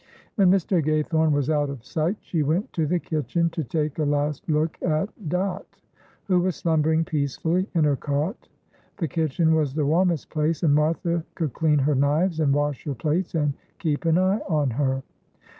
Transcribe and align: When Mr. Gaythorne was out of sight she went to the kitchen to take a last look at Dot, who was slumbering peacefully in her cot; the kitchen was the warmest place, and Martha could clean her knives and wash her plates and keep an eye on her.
When 0.33 0.49
Mr. 0.49 0.83
Gaythorne 0.83 1.31
was 1.31 1.51
out 1.51 1.69
of 1.69 1.85
sight 1.85 2.17
she 2.21 2.41
went 2.41 2.73
to 2.73 2.87
the 2.87 2.97
kitchen 2.97 3.51
to 3.51 3.63
take 3.63 3.99
a 3.99 4.03
last 4.03 4.49
look 4.49 4.79
at 4.81 5.29
Dot, 5.29 5.67
who 6.23 6.39
was 6.39 6.55
slumbering 6.55 7.05
peacefully 7.05 7.69
in 7.75 7.83
her 7.83 7.95
cot; 7.97 8.49
the 8.97 9.07
kitchen 9.07 9.53
was 9.53 9.75
the 9.75 9.85
warmest 9.85 10.31
place, 10.31 10.63
and 10.63 10.73
Martha 10.73 11.23
could 11.35 11.53
clean 11.53 11.77
her 11.77 11.93
knives 11.93 12.39
and 12.39 12.51
wash 12.51 12.83
her 12.85 12.95
plates 12.95 13.35
and 13.35 13.53
keep 13.77 14.05
an 14.05 14.17
eye 14.17 14.39
on 14.49 14.71
her. 14.71 15.03